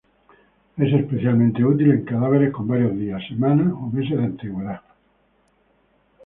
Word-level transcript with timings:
Es 0.77 0.91
especialmente 0.93 1.63
útil 1.63 1.91
en 1.91 2.05
cadáveres 2.05 2.51
con 2.51 2.67
varios 2.67 2.97
días, 2.97 3.21
semanas 3.27 3.71
o 3.71 3.85
meses 3.85 4.17
de 4.17 4.23
antigüedad. 4.23 4.81